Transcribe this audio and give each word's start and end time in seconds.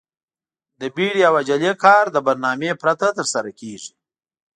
د 0.79 0.81
بيړې 0.95 1.21
او 1.29 1.33
عجلې 1.41 1.71
کار 1.83 2.05
له 2.15 2.19
برنامې 2.27 2.71
پرته 2.81 3.07
ترسره 3.17 3.51
کېږي. 3.59 3.91